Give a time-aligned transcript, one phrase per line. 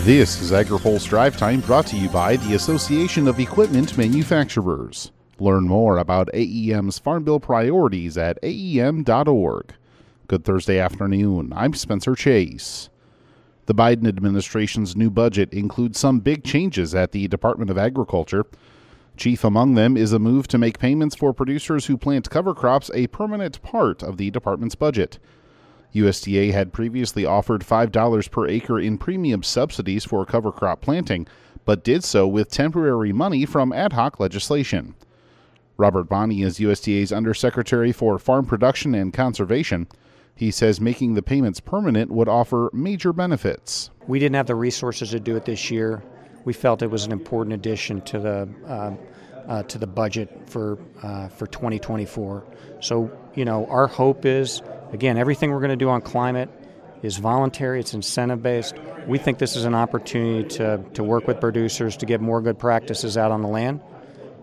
[0.00, 5.12] This is AgriPulse Drive Time brought to you by the Association of Equipment Manufacturers.
[5.38, 9.74] Learn more about AEM's Farm Bill priorities at aem.org.
[10.26, 11.52] Good Thursday afternoon.
[11.54, 12.88] I'm Spencer Chase.
[13.66, 18.46] The Biden administration's new budget includes some big changes at the Department of Agriculture.
[19.16, 22.90] Chief among them is a move to make payments for producers who plant cover crops
[22.94, 25.18] a permanent part of the department's budget.
[25.94, 31.26] USDA had previously offered $5 per acre in premium subsidies for cover crop planting,
[31.64, 34.94] but did so with temporary money from ad hoc legislation.
[35.76, 39.86] Robert Bonnie is USDA's Undersecretary for Farm Production and Conservation.
[40.34, 43.90] He says making the payments permanent would offer major benefits.
[44.06, 46.02] We didn't have the resources to do it this year.
[46.44, 48.92] We felt it was an important addition to the uh,
[49.48, 52.44] uh, to the budget for uh, for 2024.
[52.80, 56.50] So you know, our hope is again everything we're going to do on climate
[57.02, 57.80] is voluntary.
[57.80, 58.74] It's incentive based.
[59.06, 62.58] We think this is an opportunity to to work with producers to get more good
[62.58, 63.80] practices out on the land.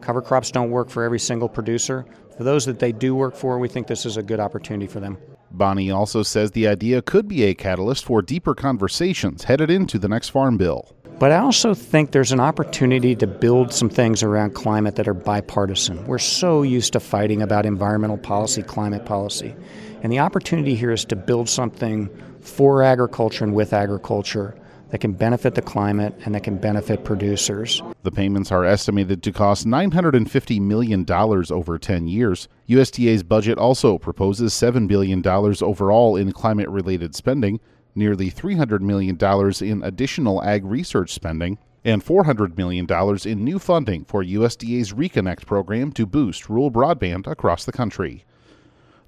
[0.00, 2.06] Cover crops don't work for every single producer.
[2.36, 5.00] For those that they do work for, we think this is a good opportunity for
[5.00, 5.18] them.
[5.50, 10.08] Bonnie also says the idea could be a catalyst for deeper conversations headed into the
[10.08, 10.94] next farm bill.
[11.18, 15.14] But I also think there's an opportunity to build some things around climate that are
[15.14, 16.06] bipartisan.
[16.06, 19.56] We're so used to fighting about environmental policy, climate policy.
[20.04, 22.08] And the opportunity here is to build something
[22.40, 24.54] for agriculture and with agriculture
[24.90, 27.82] that can benefit the climate and that can benefit producers.
[28.04, 32.48] The payments are estimated to cost $950 million over 10 years.
[32.68, 37.58] USDA's budget also proposes $7 billion overall in climate related spending
[37.98, 39.18] nearly $300 million
[39.60, 42.86] in additional ag research spending, and $400 million
[43.24, 48.24] in new funding for USDA's Reconnect program to boost rural broadband across the country.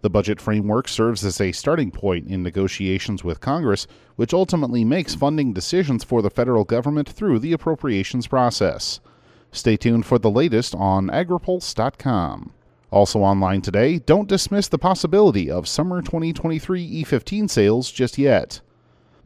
[0.03, 5.15] The budget framework serves as a starting point in negotiations with Congress, which ultimately makes
[5.15, 9.01] funding decisions for the federal government through the appropriations process.
[9.53, 12.53] Stay tuned for the latest on agripulse.com.
[12.91, 18.61] Also online today, don't dismiss the possibility of summer 2023 E15 sales just yet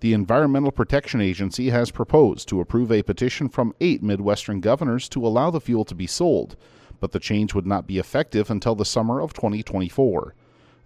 [0.05, 5.27] the Environmental Protection Agency has proposed to approve a petition from eight Midwestern governors to
[5.27, 6.57] allow the fuel to be sold,
[7.01, 10.35] but the change would not be effective until the summer of 2024.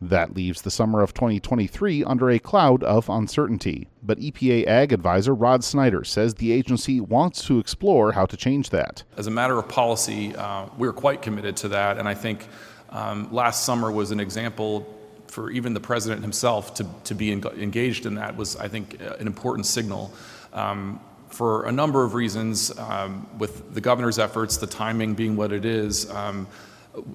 [0.00, 3.88] That leaves the summer of 2023 under a cloud of uncertainty.
[4.04, 8.70] But EPA Ag Advisor Rod Snyder says the agency wants to explore how to change
[8.70, 9.02] that.
[9.16, 12.46] As a matter of policy, uh, we're quite committed to that, and I think
[12.90, 14.86] um, last summer was an example
[15.28, 19.26] for even the president himself to, to be engaged in that was, I think, an
[19.26, 20.12] important signal.
[20.52, 25.52] Um, for a number of reasons, um, with the governor's efforts, the timing being what
[25.52, 26.46] it is, um,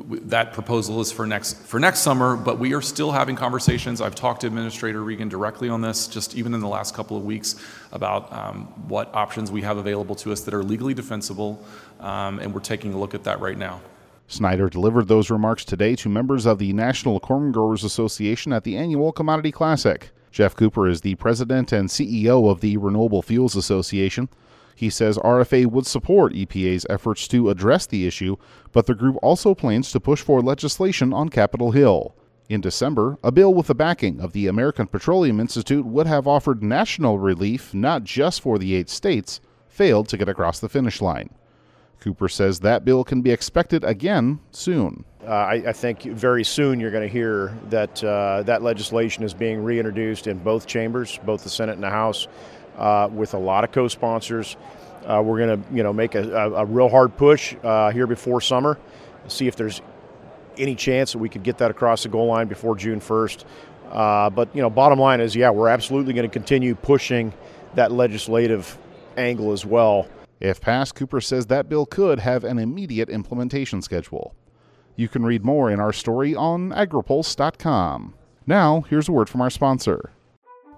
[0.09, 2.37] that proposal is for next for next summer.
[2.37, 4.01] But we are still having conversations.
[4.01, 7.25] I've talked to Administrator Regan directly on this, just even in the last couple of
[7.25, 7.55] weeks,
[7.91, 11.61] about um, what options we have available to us that are legally defensible,
[11.99, 13.81] um, and we're taking a look at that right now.
[14.27, 18.77] Snyder delivered those remarks today to members of the National Corn Growers Association at the
[18.77, 20.09] annual Commodity Classic.
[20.31, 24.29] Geoff Cooper is the president and CEO of the Renewable Fuels Association.
[24.75, 28.37] He says RFA would support EPA's efforts to address the issue,
[28.71, 32.15] but the group also plans to push for legislation on Capitol Hill.
[32.49, 36.63] In December, a bill with the backing of the American Petroleum Institute would have offered
[36.63, 41.29] national relief not just for the eight states, failed to get across the finish line.
[42.03, 45.05] Cooper says that bill can be expected again soon.
[45.25, 49.33] Uh, I, I, think very soon you're going to hear that uh, that legislation is
[49.33, 52.27] being reintroduced in both chambers, both the Senate and the House,
[52.77, 54.57] uh, with a lot of co-sponsors.
[55.05, 58.05] Uh, we're going to, you know, make a, a, a real hard push uh, here
[58.05, 58.77] before summer,
[59.29, 59.81] see if there's
[60.57, 63.45] any chance that we could get that across the goal line before June 1st.
[63.89, 67.33] Uh, but you know, bottom line is, yeah, we're absolutely going to continue pushing
[67.75, 68.77] that legislative
[69.15, 70.05] angle as well.
[70.39, 74.35] If passed, Cooper says that bill could have an immediate implementation schedule.
[74.95, 78.13] You can read more in our story on agripulse.com.
[78.45, 80.11] Now, here's a word from our sponsor.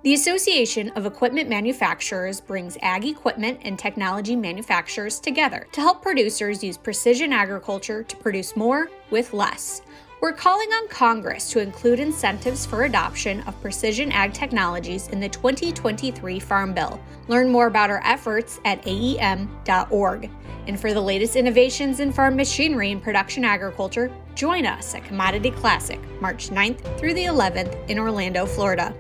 [0.03, 6.63] The Association of Equipment Manufacturers brings ag equipment and technology manufacturers together to help producers
[6.63, 9.81] use precision agriculture to produce more with less.
[10.25, 15.29] We're calling on Congress to include incentives for adoption of precision ag technologies in the
[15.29, 16.99] 2023 Farm Bill.
[17.27, 20.31] Learn more about our efforts at aem.org.
[20.65, 25.51] And for the latest innovations in farm machinery and production agriculture, join us at Commodity
[25.51, 28.95] Classic, March 9th through the 11th in Orlando, Florida.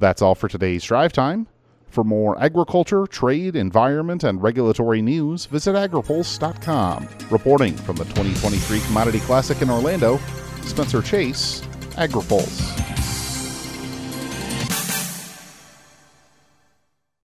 [0.00, 1.46] That's all for today's drive time.
[1.90, 7.08] For more agriculture, trade, environment, and regulatory news, visit agripulse.com.
[7.30, 10.20] Reporting from the 2023 Commodity Classic in Orlando,
[10.62, 11.62] Spencer Chase,
[11.96, 12.79] AgriPulse.